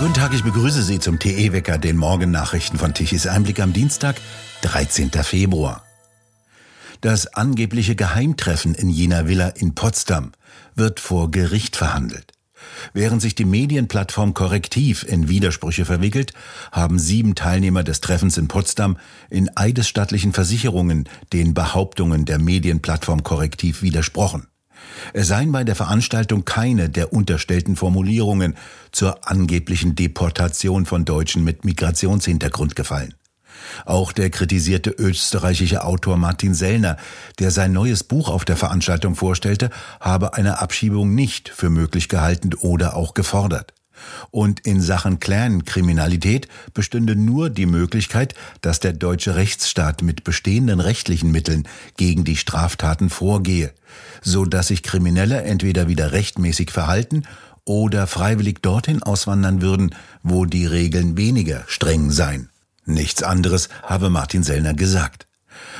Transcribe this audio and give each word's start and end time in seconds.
Guten 0.00 0.14
Tag, 0.14 0.32
ich 0.32 0.42
begrüße 0.42 0.82
Sie 0.82 0.98
zum 0.98 1.18
TE-Wecker, 1.18 1.76
den 1.76 1.98
Morgennachrichten 1.98 2.78
von 2.78 2.94
Tichys 2.94 3.26
Einblick 3.26 3.60
am 3.60 3.74
Dienstag, 3.74 4.16
13. 4.62 5.10
Februar. 5.10 5.84
Das 7.02 7.34
angebliche 7.34 7.96
Geheimtreffen 7.96 8.74
in 8.74 8.88
jener 8.88 9.28
Villa 9.28 9.48
in 9.48 9.74
Potsdam 9.74 10.32
wird 10.74 11.00
vor 11.00 11.30
Gericht 11.30 11.76
verhandelt. 11.76 12.32
Während 12.94 13.20
sich 13.20 13.34
die 13.34 13.44
Medienplattform 13.44 14.32
Korrektiv 14.32 15.02
in 15.02 15.28
Widersprüche 15.28 15.84
verwickelt, 15.84 16.32
haben 16.72 16.98
sieben 16.98 17.34
Teilnehmer 17.34 17.84
des 17.84 18.00
Treffens 18.00 18.38
in 18.38 18.48
Potsdam 18.48 18.96
in 19.28 19.54
eidesstattlichen 19.54 20.32
Versicherungen 20.32 21.10
den 21.34 21.52
Behauptungen 21.52 22.24
der 22.24 22.38
Medienplattform 22.38 23.22
Korrektiv 23.22 23.82
widersprochen. 23.82 24.46
Es 25.12 25.28
seien 25.28 25.52
bei 25.52 25.64
der 25.64 25.76
Veranstaltung 25.76 26.44
keine 26.44 26.88
der 26.88 27.12
unterstellten 27.12 27.76
Formulierungen 27.76 28.56
zur 28.92 29.28
angeblichen 29.28 29.94
Deportation 29.94 30.86
von 30.86 31.04
Deutschen 31.04 31.44
mit 31.44 31.64
Migrationshintergrund 31.64 32.76
gefallen. 32.76 33.14
Auch 33.84 34.12
der 34.12 34.30
kritisierte 34.30 34.90
österreichische 34.90 35.84
Autor 35.84 36.16
Martin 36.16 36.54
Sellner, 36.54 36.96
der 37.38 37.50
sein 37.50 37.72
neues 37.72 38.04
Buch 38.04 38.28
auf 38.28 38.44
der 38.44 38.56
Veranstaltung 38.56 39.14
vorstellte, 39.14 39.70
habe 40.00 40.34
eine 40.34 40.60
Abschiebung 40.60 41.14
nicht 41.14 41.48
für 41.48 41.70
möglich 41.70 42.08
gehalten 42.08 42.54
oder 42.54 42.96
auch 42.96 43.14
gefordert. 43.14 43.74
Und 44.30 44.60
in 44.60 44.80
Sachen 44.80 45.20
Clan-Kriminalität 45.20 46.48
bestünde 46.74 47.16
nur 47.16 47.50
die 47.50 47.66
Möglichkeit, 47.66 48.34
dass 48.60 48.80
der 48.80 48.92
deutsche 48.92 49.36
Rechtsstaat 49.36 50.02
mit 50.02 50.24
bestehenden 50.24 50.80
rechtlichen 50.80 51.30
Mitteln 51.30 51.66
gegen 51.96 52.24
die 52.24 52.36
Straftaten 52.36 53.10
vorgehe, 53.10 53.72
so 54.22 54.44
dass 54.44 54.68
sich 54.68 54.82
Kriminelle 54.82 55.42
entweder 55.42 55.88
wieder 55.88 56.12
rechtmäßig 56.12 56.70
verhalten 56.70 57.24
oder 57.64 58.06
freiwillig 58.06 58.62
dorthin 58.62 59.02
auswandern 59.02 59.62
würden, 59.62 59.94
wo 60.22 60.44
die 60.44 60.66
Regeln 60.66 61.16
weniger 61.16 61.64
streng 61.66 62.10
seien. 62.10 62.48
Nichts 62.84 63.22
anderes 63.22 63.68
habe 63.82 64.10
Martin 64.10 64.42
Sellner 64.42 64.74
gesagt. 64.74 65.26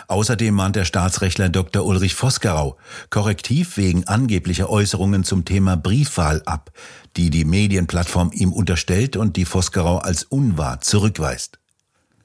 Außerdem 0.09 0.55
mahnt 0.55 0.77
der 0.77 0.85
Staatsrechtler 0.85 1.49
Dr. 1.49 1.85
Ulrich 1.85 2.15
Vosgerau 2.15 2.77
korrektiv 3.11 3.77
wegen 3.77 4.07
angeblicher 4.07 4.71
Äußerungen 4.71 5.25
zum 5.25 5.45
Thema 5.45 5.77
Briefwahl 5.77 6.43
ab, 6.47 6.71
die 7.17 7.31
die 7.31 7.45
Medienplattform 7.45 8.31
ihm 8.33 8.53
unterstellt 8.53 9.17
und 9.17 9.37
die 9.37 9.45
Vosgerau 9.45 9.99
als 9.99 10.25
unwahr 10.25 10.81
zurückweist. 10.81 11.59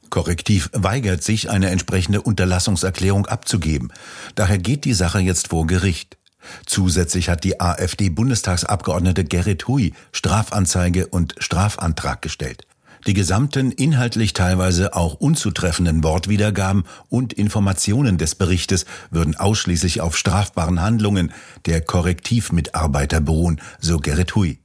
Korrektiv 0.10 0.70
weigert 0.74 1.24
sich, 1.24 1.50
eine 1.50 1.70
entsprechende 1.70 2.22
Unterlassungserklärung 2.22 3.26
abzugeben. 3.26 3.92
Daher 4.36 4.60
geht 4.60 4.86
die 4.86 4.94
Sache 4.94 5.20
jetzt 5.20 5.50
vor 5.50 5.68
Gericht. 5.68 6.18
Zusätzlich 6.66 7.30
hat 7.30 7.44
die 7.44 7.60
AfD-Bundestagsabgeordnete 7.60 9.26
Gerrit 9.26 9.68
Hui 9.68 9.94
Strafanzeige 10.12 11.08
und 11.08 11.36
Strafantrag 11.40 12.22
gestellt. 12.22 12.68
Die 13.08 13.14
gesamten 13.14 13.72
inhaltlich 13.72 14.34
teilweise 14.34 14.96
auch 14.96 15.14
unzutreffenden 15.14 16.04
Wortwiedergaben 16.04 16.86
und 17.08 17.34
Informationen 17.34 18.18
des 18.18 18.34
Berichtes 18.34 18.86
würden 19.12 19.36
ausschließlich 19.36 20.02
auf 20.02 20.18
strafbaren 20.18 20.82
Handlungen 20.82 21.32
der 21.68 21.82
Korrektivmitarbeiter 21.82 23.22
beruhen, 23.22 23.62
so 23.80 24.00
Gerrit 24.00 24.36
Hui. 24.36 24.60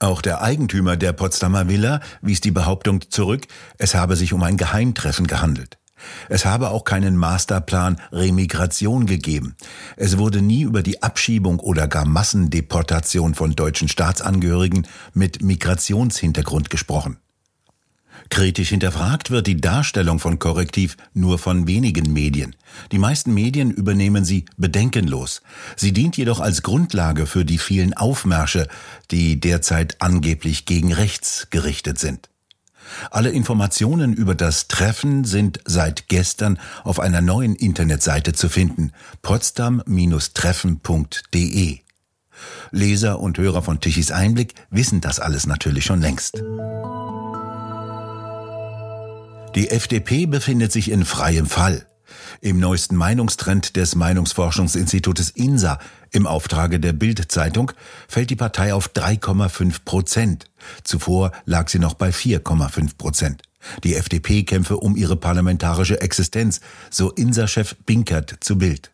Auch 0.00 0.20
der 0.20 0.42
Eigentümer 0.42 0.96
der 0.96 1.14
Potsdamer 1.14 1.68
Villa 1.68 2.00
wies 2.20 2.42
die 2.42 2.50
Behauptung 2.50 3.10
zurück, 3.10 3.46
es 3.78 3.94
habe 3.94 4.16
sich 4.16 4.34
um 4.34 4.42
ein 4.42 4.58
Geheimtreffen 4.58 5.26
gehandelt. 5.26 5.78
Es 6.28 6.44
habe 6.44 6.70
auch 6.70 6.84
keinen 6.84 7.16
Masterplan 7.16 8.00
Remigration 8.10 9.06
gegeben. 9.06 9.54
Es 9.96 10.18
wurde 10.18 10.42
nie 10.42 10.62
über 10.62 10.82
die 10.82 11.02
Abschiebung 11.02 11.60
oder 11.60 11.86
gar 11.88 12.04
Massendeportation 12.04 13.34
von 13.34 13.52
deutschen 13.52 13.88
Staatsangehörigen 13.88 14.86
mit 15.14 15.42
Migrationshintergrund 15.42 16.68
gesprochen. 16.68 17.18
Kritisch 18.30 18.70
hinterfragt 18.70 19.30
wird 19.30 19.46
die 19.46 19.60
Darstellung 19.60 20.18
von 20.18 20.38
Korrektiv 20.38 20.96
nur 21.14 21.38
von 21.38 21.66
wenigen 21.66 22.12
Medien. 22.12 22.56
Die 22.90 22.98
meisten 22.98 23.34
Medien 23.34 23.70
übernehmen 23.70 24.24
sie 24.24 24.46
bedenkenlos. 24.56 25.42
Sie 25.76 25.92
dient 25.92 26.16
jedoch 26.16 26.40
als 26.40 26.62
Grundlage 26.62 27.26
für 27.26 27.44
die 27.44 27.58
vielen 27.58 27.94
Aufmärsche, 27.94 28.66
die 29.10 29.40
derzeit 29.40 29.96
angeblich 30.00 30.64
gegen 30.64 30.92
rechts 30.92 31.48
gerichtet 31.50 31.98
sind. 31.98 32.30
Alle 33.10 33.30
Informationen 33.30 34.12
über 34.12 34.34
das 34.34 34.68
Treffen 34.68 35.24
sind 35.24 35.60
seit 35.64 36.08
gestern 36.08 36.58
auf 36.84 37.00
einer 37.00 37.20
neuen 37.20 37.54
Internetseite 37.54 38.32
zu 38.32 38.48
finden, 38.48 38.92
potsdam-treffen.de. 39.22 41.78
Leser 42.70 43.20
und 43.20 43.38
Hörer 43.38 43.62
von 43.62 43.80
Tichys 43.80 44.10
Einblick 44.10 44.54
wissen 44.70 45.00
das 45.00 45.20
alles 45.20 45.46
natürlich 45.46 45.84
schon 45.84 46.00
längst. 46.00 46.42
Die 49.54 49.70
FDP 49.70 50.24
befindet 50.24 50.72
sich 50.72 50.90
in 50.90 51.04
freiem 51.04 51.46
Fall. 51.46 51.86
Im 52.40 52.58
neuesten 52.58 52.96
Meinungstrend 52.96 53.76
des 53.76 53.94
Meinungsforschungsinstitutes 53.94 55.30
INSA 55.30 55.78
im 56.10 56.26
Auftrage 56.26 56.80
der 56.80 56.94
Bild-Zeitung 56.94 57.72
fällt 58.08 58.30
die 58.30 58.36
Partei 58.36 58.72
auf 58.72 58.90
3,5 58.90 59.84
Prozent. 59.84 60.50
Zuvor 60.84 61.32
lag 61.44 61.68
sie 61.68 61.78
noch 61.78 61.94
bei 61.94 62.10
4,5 62.10 62.96
Prozent. 62.96 63.42
Die 63.84 63.94
FDP 63.94 64.42
kämpfe 64.42 64.78
um 64.78 64.96
ihre 64.96 65.16
parlamentarische 65.16 66.00
Existenz, 66.00 66.60
so 66.90 67.10
INSA-Chef 67.10 67.76
Binkert 67.84 68.36
zu 68.40 68.56
Bild. 68.56 68.91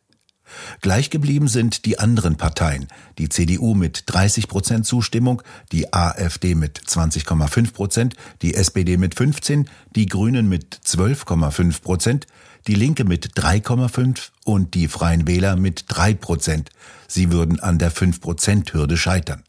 Gleich 0.81 1.11
geblieben 1.11 1.49
sind 1.49 1.85
die 1.85 1.99
anderen 1.99 2.37
Parteien, 2.37 2.89
die 3.19 3.29
CDU 3.29 3.75
mit 3.75 4.05
30 4.07 4.49
Prozent 4.49 4.87
Zustimmung, 4.87 5.43
die 5.73 5.93
AfD 5.93 6.55
mit 6.55 6.81
20,5 6.81 7.73
Prozent, 7.73 8.15
die 8.43 8.55
SPD 8.55 8.97
mit 8.97 9.15
15, 9.15 9.69
die 9.95 10.07
Grünen 10.07 10.49
mit 10.49 10.81
12,5 10.85 11.83
Prozent, 11.83 12.27
die 12.67 12.75
Linke 12.75 13.05
mit 13.05 13.35
3,5 13.35 14.31
und 14.45 14.75
die 14.75 14.89
Freien 14.89 15.27
Wähler 15.27 15.57
mit 15.57 15.85
3 15.89 16.15
Prozent. 16.15 16.71
Sie 17.07 17.33
würden 17.33 17.61
an 17.61 17.79
der 17.79 17.93
5-Prozent-Hürde 17.93 18.97
scheitern. 18.97 19.45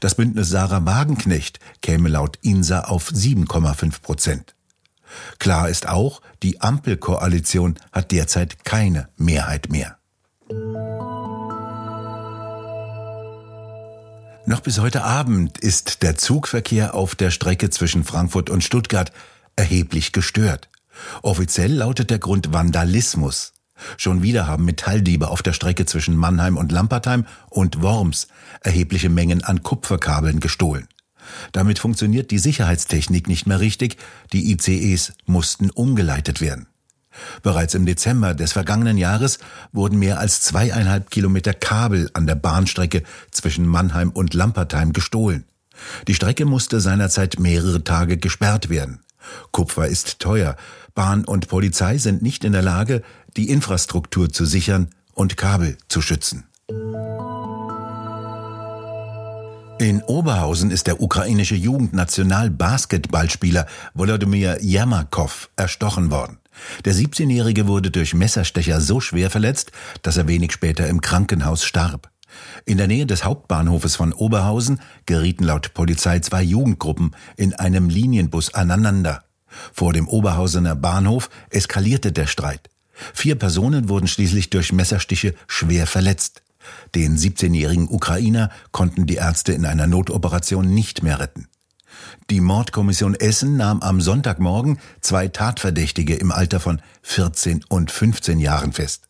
Das 0.00 0.14
Bündnis 0.14 0.48
Sarah 0.48 0.86
Wagenknecht 0.86 1.60
käme 1.82 2.08
laut 2.08 2.38
INSA 2.42 2.80
auf 2.80 3.10
7,5 3.10 4.00
Prozent. 4.00 4.54
Klar 5.38 5.68
ist 5.68 5.88
auch, 5.88 6.20
die 6.42 6.60
Ampelkoalition 6.60 7.78
hat 7.92 8.10
derzeit 8.12 8.64
keine 8.64 9.08
Mehrheit 9.16 9.70
mehr. 9.70 9.95
Noch 14.48 14.60
bis 14.60 14.78
heute 14.78 15.02
Abend 15.02 15.58
ist 15.58 16.04
der 16.04 16.16
Zugverkehr 16.16 16.94
auf 16.94 17.16
der 17.16 17.32
Strecke 17.32 17.68
zwischen 17.70 18.04
Frankfurt 18.04 18.48
und 18.48 18.62
Stuttgart 18.62 19.10
erheblich 19.56 20.12
gestört. 20.12 20.68
Offiziell 21.22 21.72
lautet 21.72 22.10
der 22.10 22.20
Grund 22.20 22.52
Vandalismus. 22.52 23.54
Schon 23.96 24.22
wieder 24.22 24.46
haben 24.46 24.64
Metalldiebe 24.64 25.28
auf 25.28 25.42
der 25.42 25.52
Strecke 25.52 25.84
zwischen 25.84 26.14
Mannheim 26.14 26.56
und 26.56 26.70
Lampertheim 26.70 27.26
und 27.50 27.82
Worms 27.82 28.28
erhebliche 28.60 29.08
Mengen 29.08 29.42
an 29.42 29.64
Kupferkabeln 29.64 30.38
gestohlen. 30.38 30.86
Damit 31.50 31.80
funktioniert 31.80 32.30
die 32.30 32.38
Sicherheitstechnik 32.38 33.26
nicht 33.26 33.46
mehr 33.46 33.58
richtig, 33.58 33.96
die 34.32 34.52
ICEs 34.52 35.14
mussten 35.26 35.70
umgeleitet 35.70 36.40
werden. 36.40 36.68
Bereits 37.42 37.74
im 37.74 37.86
Dezember 37.86 38.34
des 38.34 38.52
vergangenen 38.52 38.98
Jahres 38.98 39.38
wurden 39.72 39.98
mehr 39.98 40.18
als 40.18 40.40
zweieinhalb 40.42 41.10
Kilometer 41.10 41.54
Kabel 41.54 42.10
an 42.14 42.26
der 42.26 42.34
Bahnstrecke 42.34 43.02
zwischen 43.30 43.66
Mannheim 43.66 44.10
und 44.10 44.34
Lampertheim 44.34 44.92
gestohlen. 44.92 45.44
Die 46.08 46.14
Strecke 46.14 46.44
musste 46.44 46.80
seinerzeit 46.80 47.38
mehrere 47.38 47.84
Tage 47.84 48.16
gesperrt 48.16 48.68
werden. 48.68 49.00
Kupfer 49.50 49.88
ist 49.88 50.18
teuer. 50.18 50.56
Bahn 50.94 51.24
und 51.24 51.48
Polizei 51.48 51.98
sind 51.98 52.22
nicht 52.22 52.44
in 52.44 52.52
der 52.52 52.62
Lage, 52.62 53.02
die 53.36 53.50
Infrastruktur 53.50 54.30
zu 54.30 54.44
sichern 54.46 54.88
und 55.12 55.36
Kabel 55.36 55.76
zu 55.88 56.00
schützen. 56.00 56.44
In 59.78 60.02
Oberhausen 60.04 60.70
ist 60.70 60.86
der 60.86 61.02
ukrainische 61.02 61.54
Jugendnationalbasketballspieler 61.54 63.66
Volodymyr 63.92 64.56
Yermakov 64.62 65.50
erstochen 65.54 66.10
worden. 66.10 66.38
Der 66.86 66.94
17-Jährige 66.94 67.66
wurde 67.66 67.90
durch 67.90 68.14
Messerstecher 68.14 68.80
so 68.80 69.00
schwer 69.00 69.28
verletzt, 69.28 69.72
dass 70.00 70.16
er 70.16 70.28
wenig 70.28 70.52
später 70.52 70.88
im 70.88 71.02
Krankenhaus 71.02 71.62
starb. 71.62 72.10
In 72.64 72.78
der 72.78 72.86
Nähe 72.86 73.04
des 73.04 73.26
Hauptbahnhofes 73.26 73.96
von 73.96 74.14
Oberhausen 74.14 74.80
gerieten 75.04 75.44
laut 75.44 75.74
Polizei 75.74 76.20
zwei 76.20 76.42
Jugendgruppen 76.42 77.14
in 77.36 77.52
einem 77.52 77.90
Linienbus 77.90 78.54
aneinander. 78.54 79.24
Vor 79.74 79.92
dem 79.92 80.08
Oberhausener 80.08 80.74
Bahnhof 80.74 81.28
eskalierte 81.50 82.12
der 82.12 82.26
Streit. 82.26 82.70
Vier 83.12 83.34
Personen 83.34 83.90
wurden 83.90 84.08
schließlich 84.08 84.48
durch 84.48 84.72
Messerstiche 84.72 85.34
schwer 85.46 85.86
verletzt. 85.86 86.40
Den 86.94 87.16
17-jährigen 87.16 87.88
Ukrainer 87.88 88.50
konnten 88.72 89.06
die 89.06 89.16
Ärzte 89.16 89.52
in 89.52 89.66
einer 89.66 89.86
Notoperation 89.86 90.72
nicht 90.72 91.02
mehr 91.02 91.20
retten. 91.20 91.48
Die 92.30 92.40
Mordkommission 92.40 93.14
Essen 93.14 93.56
nahm 93.56 93.80
am 93.80 94.00
Sonntagmorgen 94.00 94.78
zwei 95.00 95.28
Tatverdächtige 95.28 96.14
im 96.16 96.32
Alter 96.32 96.60
von 96.60 96.80
14 97.02 97.64
und 97.68 97.90
15 97.90 98.40
Jahren 98.40 98.72
fest. 98.72 99.08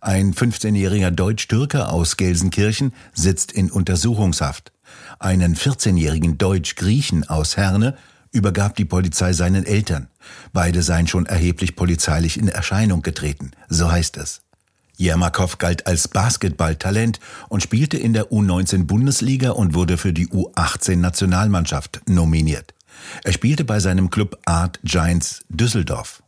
Ein 0.00 0.34
15-jähriger 0.34 1.10
Deutsch-Türke 1.10 1.88
aus 1.88 2.16
Gelsenkirchen 2.16 2.92
sitzt 3.14 3.52
in 3.52 3.70
Untersuchungshaft. 3.70 4.72
Einen 5.18 5.54
14-jährigen 5.54 6.38
Deutsch-Griechen 6.38 7.28
aus 7.28 7.56
Herne 7.56 7.96
übergab 8.32 8.76
die 8.76 8.84
Polizei 8.84 9.32
seinen 9.32 9.64
Eltern. 9.64 10.08
Beide 10.52 10.82
seien 10.82 11.06
schon 11.06 11.26
erheblich 11.26 11.76
polizeilich 11.76 12.38
in 12.38 12.48
Erscheinung 12.48 13.02
getreten, 13.02 13.52
so 13.68 13.90
heißt 13.90 14.16
es. 14.16 14.42
Jermakow 14.98 15.58
galt 15.58 15.86
als 15.86 16.08
Basketballtalent 16.08 17.20
und 17.48 17.62
spielte 17.62 17.96
in 17.96 18.12
der 18.12 18.32
U19 18.32 18.84
Bundesliga 18.84 19.50
und 19.50 19.74
wurde 19.74 19.96
für 19.96 20.12
die 20.12 20.26
U18 20.26 20.96
Nationalmannschaft 20.96 22.00
nominiert. 22.08 22.74
Er 23.22 23.32
spielte 23.32 23.64
bei 23.64 23.78
seinem 23.78 24.10
Club 24.10 24.38
Art 24.44 24.80
Giants 24.82 25.44
Düsseldorf. 25.48 26.22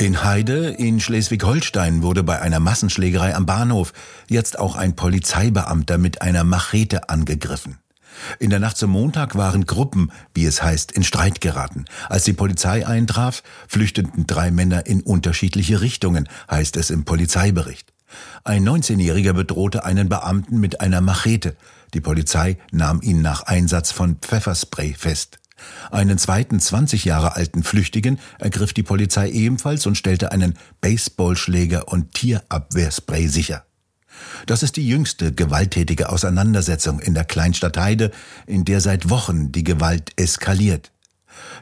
In 0.00 0.24
Heide 0.24 0.70
in 0.70 1.00
Schleswig-Holstein 1.00 2.02
wurde 2.02 2.22
bei 2.22 2.40
einer 2.40 2.60
Massenschlägerei 2.60 3.34
am 3.34 3.44
Bahnhof 3.44 3.92
jetzt 4.28 4.58
auch 4.58 4.74
ein 4.74 4.96
Polizeibeamter 4.96 5.98
mit 5.98 6.22
einer 6.22 6.44
Machete 6.44 7.10
angegriffen. 7.10 7.78
In 8.38 8.50
der 8.50 8.58
Nacht 8.58 8.76
zum 8.76 8.90
Montag 8.90 9.36
waren 9.36 9.66
Gruppen, 9.66 10.12
wie 10.34 10.46
es 10.46 10.62
heißt, 10.62 10.92
in 10.92 11.04
Streit 11.04 11.40
geraten. 11.40 11.84
Als 12.08 12.24
die 12.24 12.32
Polizei 12.32 12.86
eintraf, 12.86 13.42
flüchteten 13.66 14.26
drei 14.26 14.50
Männer 14.50 14.86
in 14.86 15.02
unterschiedliche 15.02 15.80
Richtungen, 15.80 16.28
heißt 16.50 16.76
es 16.76 16.90
im 16.90 17.04
Polizeibericht. 17.04 17.92
Ein 18.44 18.66
19-Jähriger 18.66 19.32
bedrohte 19.32 19.84
einen 19.84 20.08
Beamten 20.08 20.58
mit 20.58 20.80
einer 20.80 21.00
Machete. 21.00 21.56
Die 21.94 22.00
Polizei 22.00 22.58
nahm 22.70 23.00
ihn 23.02 23.22
nach 23.22 23.42
Einsatz 23.42 23.92
von 23.92 24.16
Pfefferspray 24.16 24.94
fest. 24.94 25.38
Einen 25.90 26.18
zweiten 26.18 26.60
20 26.60 27.04
Jahre 27.04 27.36
alten 27.36 27.62
Flüchtigen 27.62 28.18
ergriff 28.38 28.72
die 28.72 28.82
Polizei 28.82 29.30
ebenfalls 29.30 29.86
und 29.86 29.96
stellte 29.96 30.32
einen 30.32 30.54
Baseballschläger 30.80 31.88
und 31.88 32.14
Tierabwehrspray 32.14 33.26
sicher. 33.26 33.64
Das 34.46 34.62
ist 34.62 34.76
die 34.76 34.86
jüngste 34.86 35.32
gewalttätige 35.32 36.08
Auseinandersetzung 36.10 37.00
in 37.00 37.14
der 37.14 37.24
Kleinstadt 37.24 37.76
Heide, 37.76 38.10
in 38.46 38.64
der 38.64 38.80
seit 38.80 39.10
Wochen 39.10 39.52
die 39.52 39.64
Gewalt 39.64 40.12
eskaliert. 40.16 40.92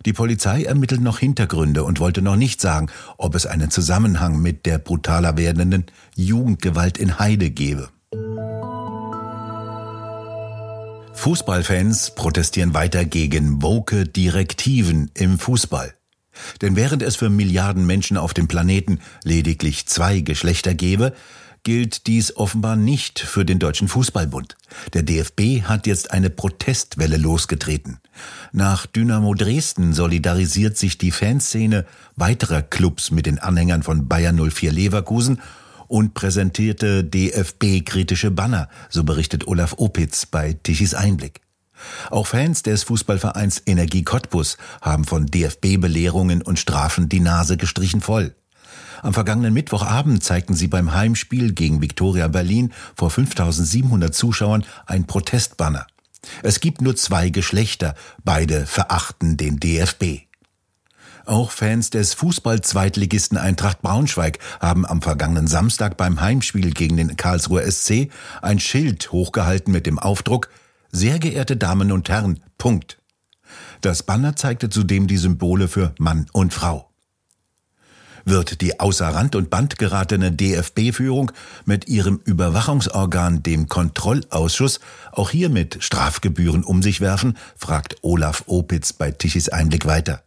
Die 0.05 0.13
Polizei 0.13 0.65
ermittelt 0.65 1.01
noch 1.01 1.19
Hintergründe 1.19 1.85
und 1.85 2.01
wollte 2.01 2.23
noch 2.23 2.37
nicht 2.37 2.61
sagen, 2.61 2.89
ob 3.19 3.35
es 3.35 3.47
einen 3.47 3.71
Zusammenhang 3.71 4.41
mit 4.41 4.67
der 4.67 4.79
brutaler 4.79 5.37
werdenden 5.37 5.87
Jugendgewalt 6.15 6.99
in 6.99 7.19
Heide 7.19 7.51
gebe. 7.51 7.91
Fußballfans 11.15 12.15
protestieren 12.15 12.75
weiter 12.75 13.05
gegen 13.05 13.63
woke 13.63 14.05
Direktiven 14.07 15.11
im 15.15 15.39
Fußball. 15.39 15.95
Denn 16.61 16.77
während 16.77 17.03
es 17.03 17.17
für 17.17 17.31
Milliarden 17.31 17.87
Menschen 17.87 18.17
auf 18.17 18.35
dem 18.35 18.47
Planeten 18.47 19.01
lediglich 19.25 19.87
zwei 19.87 20.21
Geschlechter 20.21 20.75
gäbe, 20.75 21.15
gilt 21.67 22.07
dies 22.07 22.37
offenbar 22.37 22.77
nicht 22.77 23.19
für 23.19 23.45
den 23.45 23.59
Deutschen 23.59 23.89
Fußballbund. 23.89 24.57
Der 24.93 25.03
DFB 25.03 25.65
hat 25.65 25.89
jetzt 25.89 26.13
eine 26.13 26.31
Protestwelle 26.31 27.17
losgetreten. 27.17 27.99
Nach 28.53 28.87
Dynamo 28.87 29.35
Dresden 29.35 29.93
solidarisiert 29.93 30.79
sich 30.79 30.97
die 30.97 31.11
Fanszene 31.11 31.85
weiterer 32.15 32.63
Clubs 32.63 33.11
mit 33.11 33.27
den 33.27 33.41
Anhängern 33.41 33.83
von 33.83 34.07
Bayern 34.07 34.37
04 34.37 34.71
Leverkusen 34.71 35.43
und 35.89 36.15
präsentierte 36.15 37.03
DFB-kritische 37.03 38.31
Banner, 38.31 38.69
so 38.89 39.03
berichtet 39.03 39.49
Olaf 39.49 39.75
Opitz 39.77 40.25
bei 40.25 40.53
Tichys 40.53 40.95
Einblick. 40.95 41.41
Auch 42.11 42.29
Fans 42.29 42.63
des 42.63 42.85
Fußballvereins 42.85 43.65
Energie 43.67 44.05
Cottbus 44.05 44.57
haben 44.83 45.05
von 45.05 45.27
DFB-Belehrungen 45.27 46.43
und 46.43 46.61
Strafen 46.61 47.09
die 47.09 47.19
Nase 47.19 47.57
gestrichen 47.57 48.03
voll. 48.03 48.37
Am 49.03 49.15
vergangenen 49.15 49.55
Mittwochabend 49.55 50.23
zeigten 50.23 50.55
sie 50.55 50.69
beim 50.69 50.95
Heimspiel 50.95 51.53
gegen 51.53 51.83
Viktoria 51.83 52.29
Berlin 52.29 52.73
vor 52.95 53.11
5700 53.11 54.15
Zuschauern 54.15 54.65
ein 54.87 55.07
Protestbanner. 55.07 55.87
Es 56.43 56.61
gibt 56.61 56.81
nur 56.81 56.97
zwei 56.97 57.31
Geschlechter, 57.31 57.95
beide 58.25 58.67
verachten 58.67 59.37
den 59.37 59.61
DFB. 59.61 60.27
Auch 61.25 61.51
Fans 61.51 61.91
des 61.91 62.15
Fußball-Zweitligisten 62.15 63.37
Eintracht 63.37 63.83
Braunschweig 63.83 64.39
haben 64.61 64.87
am 64.87 65.03
vergangenen 65.03 65.49
Samstag 65.49 65.97
beim 65.97 66.21
Heimspiel 66.21 66.73
gegen 66.73 66.97
den 66.97 67.17
Karlsruher 67.17 67.71
SC 67.71 68.11
ein 68.43 68.61
Schild 68.61 69.11
hochgehalten 69.11 69.73
mit 69.73 69.87
dem 69.87 69.99
Aufdruck 69.99 70.49
Sehr 70.93 71.19
geehrte 71.19 71.57
Damen 71.57 71.91
und 71.91 72.09
Herren, 72.09 72.41
Punkt. 72.59 72.99
Das 73.81 74.05
Banner 74.05 74.37
zeigte 74.37 74.71
zudem 74.71 75.09
die 75.09 75.17
Symbole 75.17 75.67
für 75.69 75.95
Mann 75.99 76.27
und 76.33 76.55
Frau 76.55 76.91
wird 78.27 78.61
die 78.61 78.79
außer 78.79 79.07
Rand 79.07 79.35
und 79.37 79.49
Band 79.49 79.79
geratene 79.79 80.33
DFB-Führung 80.33 81.33
mit 81.65 81.89
ihrem 81.89 82.21
Überwachungsorgan, 82.25 83.43
dem 83.43 83.69
Kontrollausschuss, 83.69 84.81
auch 85.13 85.31
hier 85.31 85.49
mit 85.49 85.79
Strafgebühren 85.81 86.65
um 86.65 86.83
sich 86.83 87.01
werfen, 87.01 87.39
fragt 87.57 87.97
Olaf 88.03 88.45
Opitz 88.47 88.93
bei 88.93 89.13
Tichys 89.13 89.49
Einblick 89.49 89.87
weiter. 89.87 90.23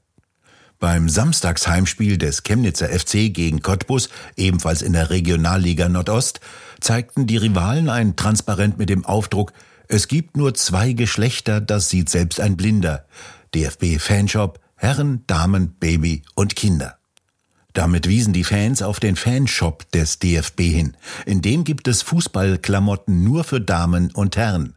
Beim 0.79 1.09
Samstagsheimspiel 1.09 2.17
des 2.17 2.43
Chemnitzer 2.43 2.87
FC 2.87 3.33
gegen 3.33 3.61
Cottbus, 3.61 4.07
ebenfalls 4.37 4.81
in 4.81 4.93
der 4.93 5.09
Regionalliga 5.09 5.89
Nordost, 5.89 6.39
zeigten 6.79 7.27
die 7.27 7.35
Rivalen 7.35 7.89
ein 7.89 8.15
Transparent 8.15 8.77
mit 8.77 8.89
dem 8.89 9.05
Aufdruck 9.05 9.51
Es 9.89 10.07
gibt 10.07 10.37
nur 10.37 10.53
zwei 10.53 10.93
Geschlechter, 10.93 11.59
das 11.59 11.89
sieht 11.89 12.09
selbst 12.09 12.39
ein 12.39 12.55
Blinder. 12.55 13.05
DFB 13.53 13.99
Fanshop, 13.99 14.61
Herren, 14.75 15.23
Damen, 15.27 15.75
Baby 15.79 16.23
und 16.35 16.55
Kinder. 16.55 16.98
Damit 17.79 18.09
wiesen 18.09 18.33
die 18.33 18.43
Fans 18.43 18.81
auf 18.81 18.99
den 18.99 19.15
Fanshop 19.15 19.89
des 19.93 20.19
DFB 20.19 20.59
hin. 20.59 20.97
In 21.25 21.41
dem 21.41 21.63
gibt 21.63 21.87
es 21.87 22.01
Fußballklamotten 22.01 23.23
nur 23.23 23.45
für 23.45 23.61
Damen 23.61 24.11
und 24.11 24.35
Herren. 24.35 24.75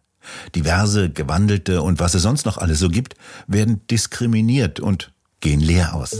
Diverse, 0.54 1.10
gewandelte 1.10 1.82
und 1.82 1.98
was 1.98 2.14
es 2.14 2.22
sonst 2.22 2.46
noch 2.46 2.58
alles 2.58 2.78
so 2.78 2.88
gibt, 2.88 3.16
werden 3.48 3.84
diskriminiert 3.88 4.78
und 4.78 5.12
gehen 5.40 5.58
leer 5.58 5.96
aus. 5.96 6.12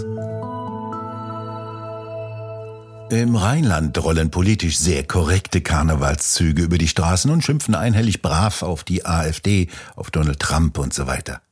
Im 3.11 3.37
Rheinland 3.37 3.97
rollen 4.03 4.33
politisch 4.33 4.77
sehr 4.77 5.05
korrekte 5.05 5.61
Karnevalszüge 5.61 6.63
über 6.63 6.79
die 6.79 6.89
Straßen 6.89 7.31
und 7.31 7.45
schimpfen 7.45 7.77
einhellig 7.77 8.23
brav 8.23 8.65
auf 8.65 8.83
die 8.83 9.07
AfD, 9.07 9.69
auf 9.95 10.11
Donald 10.11 10.41
Trump 10.41 10.79
und 10.79 10.93
so 10.93 11.07
weiter. 11.07 11.43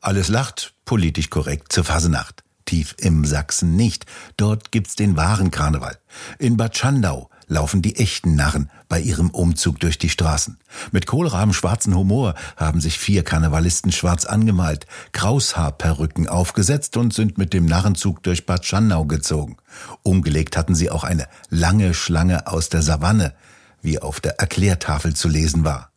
Alles 0.00 0.28
lacht, 0.28 0.74
politisch 0.84 1.28
korrekt 1.28 1.72
zur 1.72 1.82
Fasenacht 1.82 2.45
tief 2.66 2.94
im 2.98 3.24
Sachsen 3.24 3.76
nicht. 3.76 4.04
Dort 4.36 4.70
gibt's 4.72 4.96
den 4.96 5.16
wahren 5.16 5.50
Karneval. 5.50 5.96
In 6.38 6.56
Bad 6.56 6.76
Schandau 6.76 7.30
laufen 7.48 7.80
die 7.80 7.96
echten 7.96 8.34
Narren 8.34 8.70
bei 8.88 9.00
ihrem 9.00 9.30
Umzug 9.30 9.80
durch 9.80 9.98
die 9.98 10.08
Straßen. 10.08 10.58
Mit 10.90 11.06
kohlraben 11.06 11.54
schwarzen 11.54 11.94
Humor 11.94 12.34
haben 12.56 12.80
sich 12.80 12.98
vier 12.98 13.22
Karnevalisten 13.22 13.92
schwarz 13.92 14.24
angemalt, 14.24 14.86
Kraushaarperücken 15.12 16.28
aufgesetzt 16.28 16.96
und 16.96 17.14
sind 17.14 17.38
mit 17.38 17.52
dem 17.52 17.66
Narrenzug 17.66 18.22
durch 18.22 18.46
Bad 18.46 18.66
Schandau 18.66 19.04
gezogen. 19.04 19.56
Umgelegt 20.02 20.56
hatten 20.56 20.74
sie 20.74 20.90
auch 20.90 21.04
eine 21.04 21.28
lange 21.48 21.94
Schlange 21.94 22.46
aus 22.46 22.68
der 22.68 22.82
Savanne, 22.82 23.34
wie 23.80 24.00
auf 24.00 24.20
der 24.20 24.40
Erklärtafel 24.40 25.14
zu 25.14 25.28
lesen 25.28 25.64
war. 25.64 25.92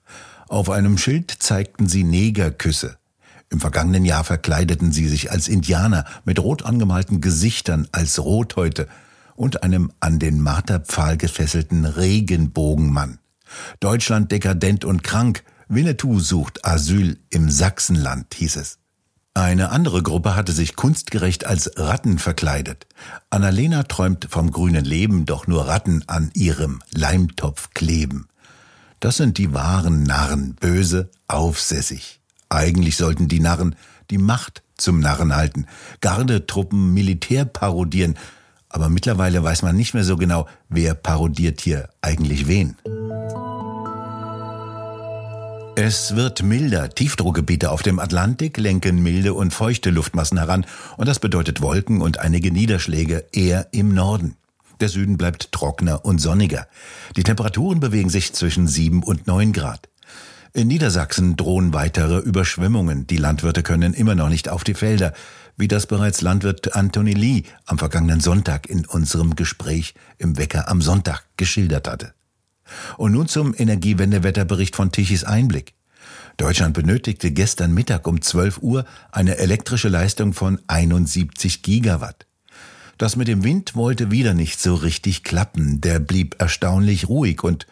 Auf 0.47 0.69
einem 0.69 0.97
Schild 0.97 1.31
zeigten 1.39 1.87
sie 1.87 2.03
Negerküsse. 2.03 2.98
Im 3.51 3.59
vergangenen 3.59 4.05
Jahr 4.05 4.23
verkleideten 4.23 4.91
sie 4.91 5.07
sich 5.07 5.31
als 5.31 5.47
Indianer 5.47 6.05
mit 6.23 6.39
rot 6.39 6.63
angemalten 6.63 7.19
Gesichtern 7.19 7.87
als 7.91 8.19
Rothäute 8.19 8.87
und 9.35 9.63
einem 9.63 9.91
an 9.99 10.19
den 10.19 10.39
Marterpfahl 10.39 11.17
gefesselten 11.17 11.85
Regenbogenmann. 11.85 13.19
Deutschland 13.79 14.31
dekadent 14.31 14.85
und 14.85 15.03
krank, 15.03 15.43
Winnetou 15.67 16.19
sucht 16.19 16.65
Asyl 16.65 17.19
im 17.29 17.49
Sachsenland, 17.49 18.33
hieß 18.35 18.57
es. 18.57 18.79
Eine 19.33 19.69
andere 19.69 20.03
Gruppe 20.03 20.35
hatte 20.35 20.51
sich 20.51 20.75
kunstgerecht 20.75 21.45
als 21.45 21.71
Ratten 21.77 22.19
verkleidet. 22.19 22.87
Annalena 23.29 23.83
träumt 23.83 24.27
vom 24.29 24.51
grünen 24.51 24.83
Leben, 24.83 25.25
doch 25.25 25.47
nur 25.47 25.67
Ratten 25.67 26.03
an 26.07 26.31
ihrem 26.33 26.81
Leimtopf 26.91 27.69
kleben. 27.73 28.27
Das 28.99 29.17
sind 29.17 29.37
die 29.37 29.53
wahren 29.53 30.03
Narren, 30.03 30.55
böse, 30.55 31.09
aufsässig. 31.27 32.18
Eigentlich 32.49 32.97
sollten 32.97 33.27
die 33.27 33.39
Narren 33.39 33.75
die 34.09 34.17
Macht 34.17 34.63
zum 34.75 34.99
Narren 34.99 35.35
halten, 35.35 35.67
Gardetruppen 36.01 36.93
Militär 36.93 37.45
parodieren, 37.45 38.17
aber 38.69 38.89
mittlerweile 38.89 39.43
weiß 39.43 39.61
man 39.61 39.75
nicht 39.75 39.93
mehr 39.93 40.03
so 40.03 40.17
genau, 40.17 40.47
wer 40.67 40.95
parodiert 40.95 41.61
hier 41.61 41.89
eigentlich 42.01 42.47
wen. 42.47 42.75
Es 45.75 46.15
wird 46.15 46.43
milder. 46.43 46.89
Tiefdruckgebiete 46.89 47.71
auf 47.71 47.83
dem 47.83 47.99
Atlantik 47.99 48.57
lenken 48.57 49.01
milde 49.01 49.33
und 49.33 49.53
feuchte 49.53 49.91
Luftmassen 49.91 50.37
heran 50.37 50.65
und 50.97 51.07
das 51.07 51.19
bedeutet 51.19 51.61
Wolken 51.61 52.01
und 52.01 52.19
einige 52.19 52.51
Niederschläge 52.51 53.25
eher 53.31 53.67
im 53.71 53.93
Norden. 53.93 54.35
Der 54.81 54.89
Süden 54.89 55.17
bleibt 55.17 55.51
trockener 55.51 56.03
und 56.03 56.19
sonniger. 56.19 56.67
Die 57.15 57.23
Temperaturen 57.23 57.79
bewegen 57.79 58.09
sich 58.09 58.33
zwischen 58.33 58.67
7 58.67 59.03
und 59.03 59.27
9 59.27 59.53
Grad. 59.53 59.87
In 60.51 60.67
Niedersachsen 60.67 61.35
drohen 61.35 61.73
weitere 61.73 62.19
Überschwemmungen. 62.19 63.05
Die 63.05 63.17
Landwirte 63.17 63.61
können 63.61 63.93
immer 63.93 64.15
noch 64.15 64.29
nicht 64.29 64.49
auf 64.49 64.63
die 64.63 64.73
Felder, 64.73 65.13
wie 65.57 65.67
das 65.67 65.85
bereits 65.85 66.21
Landwirt 66.21 66.75
Anthony 66.75 67.13
Lee 67.13 67.43
am 67.65 67.77
vergangenen 67.77 68.19
Sonntag 68.19 68.67
in 68.67 68.85
unserem 68.85 69.35
Gespräch 69.35 69.93
im 70.17 70.37
Wecker 70.37 70.67
am 70.67 70.81
Sonntag 70.81 71.23
geschildert 71.37 71.87
hatte. 71.87 72.13
Und 72.97 73.11
nun 73.11 73.27
zum 73.27 73.53
Energiewendewetterbericht 73.55 74.75
von 74.75 74.91
Tichys 74.91 75.23
Einblick. 75.23 75.73
Deutschland 76.37 76.73
benötigte 76.73 77.31
gestern 77.31 77.73
Mittag 77.73 78.07
um 78.07 78.21
12 78.21 78.59
Uhr 78.59 78.85
eine 79.11 79.37
elektrische 79.37 79.89
Leistung 79.89 80.33
von 80.33 80.59
71 80.67 81.61
Gigawatt. 81.61 82.25
Das 82.97 83.15
mit 83.15 83.27
dem 83.27 83.43
Wind 83.43 83.75
wollte 83.75 84.09
wieder 84.09 84.33
nicht 84.33 84.59
so 84.59 84.73
richtig 84.73 85.23
klappen. 85.23 85.79
Der 85.81 85.99
blieb 85.99 86.35
erstaunlich 86.39 87.07
ruhig 87.07 87.43
und 87.43 87.67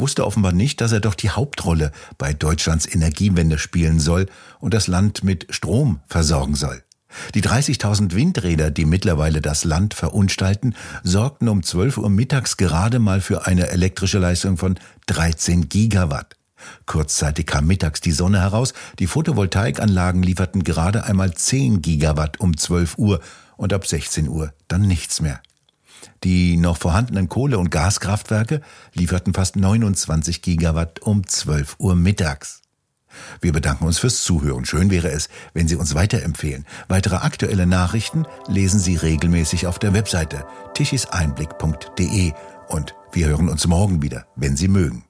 wusste 0.00 0.26
offenbar 0.26 0.52
nicht, 0.52 0.80
dass 0.80 0.92
er 0.92 1.00
doch 1.00 1.14
die 1.14 1.30
Hauptrolle 1.30 1.92
bei 2.16 2.32
Deutschlands 2.32 2.92
Energiewende 2.92 3.58
spielen 3.58 4.00
soll 4.00 4.26
und 4.60 4.74
das 4.74 4.86
Land 4.86 5.24
mit 5.24 5.46
Strom 5.50 6.00
versorgen 6.06 6.54
soll. 6.54 6.82
Die 7.34 7.42
30.000 7.42 8.14
Windräder, 8.14 8.70
die 8.70 8.84
mittlerweile 8.84 9.40
das 9.40 9.64
Land 9.64 9.94
verunstalten, 9.94 10.74
sorgten 11.02 11.48
um 11.48 11.62
12 11.62 11.98
Uhr 11.98 12.10
mittags 12.10 12.56
gerade 12.56 12.98
mal 12.98 13.20
für 13.20 13.46
eine 13.46 13.70
elektrische 13.70 14.18
Leistung 14.18 14.58
von 14.58 14.78
13 15.06 15.68
Gigawatt. 15.68 16.36
Kurzzeitig 16.86 17.46
kam 17.46 17.66
mittags 17.66 18.00
die 18.00 18.12
Sonne 18.12 18.40
heraus, 18.40 18.74
die 18.98 19.06
Photovoltaikanlagen 19.06 20.22
lieferten 20.22 20.64
gerade 20.64 21.04
einmal 21.04 21.32
10 21.32 21.82
Gigawatt 21.82 22.40
um 22.40 22.56
12 22.56 22.98
Uhr 22.98 23.20
und 23.56 23.72
ab 23.72 23.86
16 23.86 24.28
Uhr 24.28 24.52
dann 24.66 24.82
nichts 24.82 25.20
mehr. 25.20 25.40
Die 26.24 26.56
noch 26.56 26.76
vorhandenen 26.76 27.28
Kohle- 27.28 27.58
und 27.58 27.70
Gaskraftwerke 27.70 28.60
lieferten 28.92 29.34
fast 29.34 29.56
29 29.56 30.42
Gigawatt 30.42 31.00
um 31.00 31.26
12 31.26 31.76
Uhr 31.78 31.94
mittags. 31.94 32.62
Wir 33.40 33.52
bedanken 33.52 33.86
uns 33.86 33.98
fürs 33.98 34.22
Zuhören. 34.22 34.64
Schön 34.64 34.90
wäre 34.90 35.10
es, 35.10 35.28
wenn 35.54 35.68
Sie 35.68 35.76
uns 35.76 35.94
weiterempfehlen. 35.94 36.66
Weitere 36.88 37.16
aktuelle 37.16 37.66
Nachrichten 37.66 38.26
lesen 38.46 38.80
Sie 38.80 38.96
regelmäßig 38.96 39.66
auf 39.66 39.78
der 39.78 39.94
Webseite 39.94 40.44
tichiseinblick.de 40.74 42.32
und 42.68 42.94
wir 43.12 43.28
hören 43.28 43.48
uns 43.48 43.66
morgen 43.66 44.02
wieder, 44.02 44.26
wenn 44.36 44.56
Sie 44.56 44.68
mögen. 44.68 45.07